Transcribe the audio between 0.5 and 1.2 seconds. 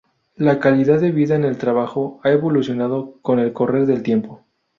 calidad de